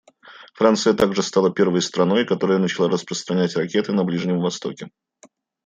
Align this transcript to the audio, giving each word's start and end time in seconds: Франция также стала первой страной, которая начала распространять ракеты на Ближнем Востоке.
Франция 0.55 0.95
также 0.95 1.21
стала 1.21 1.53
первой 1.53 1.83
страной, 1.83 2.25
которая 2.25 2.57
начала 2.57 2.89
распространять 2.89 3.55
ракеты 3.55 3.91
на 3.93 4.03
Ближнем 4.03 4.39
Востоке. 4.39 4.89